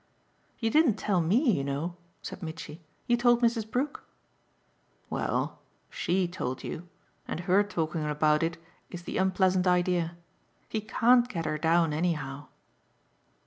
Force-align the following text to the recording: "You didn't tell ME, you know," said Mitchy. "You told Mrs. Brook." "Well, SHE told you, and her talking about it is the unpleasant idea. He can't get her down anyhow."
"You 0.57 0.71
didn't 0.71 0.95
tell 0.95 1.21
ME, 1.21 1.51
you 1.55 1.63
know," 1.63 1.95
said 2.23 2.41
Mitchy. 2.41 2.81
"You 3.05 3.15
told 3.15 3.43
Mrs. 3.43 3.69
Brook." 3.69 4.03
"Well, 5.11 5.59
SHE 5.91 6.27
told 6.29 6.63
you, 6.63 6.89
and 7.27 7.41
her 7.41 7.61
talking 7.61 8.03
about 8.09 8.41
it 8.41 8.57
is 8.89 9.03
the 9.03 9.17
unpleasant 9.17 9.67
idea. 9.67 10.17
He 10.69 10.81
can't 10.81 11.29
get 11.29 11.45
her 11.45 11.59
down 11.59 11.93
anyhow." 11.93 12.47